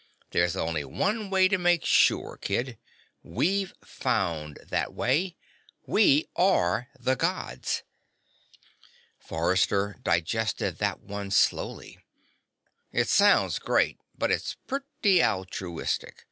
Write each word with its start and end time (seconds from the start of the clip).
There's 0.31 0.55
only 0.55 0.83
one 0.83 1.29
way 1.29 1.47
to 1.47 1.59
make 1.59 1.85
sure, 1.85 2.35
kid. 2.35 2.79
We've 3.21 3.71
found 3.85 4.57
that 4.67 4.95
way. 4.95 5.37
We 5.85 6.25
are 6.35 6.87
the 6.99 7.13
Gods." 7.15 7.83
Forrester 9.19 9.97
digested 10.01 10.79
that 10.79 11.01
one 11.01 11.29
slowly. 11.29 11.99
"It 12.91 13.09
sounds 13.09 13.59
great, 13.59 13.99
but 14.17 14.31
it's 14.31 14.57
pretty 14.65 15.23
altruistic. 15.23 16.17